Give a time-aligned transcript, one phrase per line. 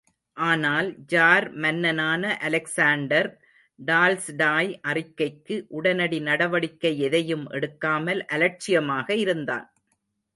[0.37, 3.29] ஆனால், ஜார் மன்னனான Alexander,
[3.79, 9.67] Tolstoy அறிக்கைக்கு உடனடி நடவடிக்கை எதையும் எடுக்காமல் அலட்சியமாக இருந்தான்.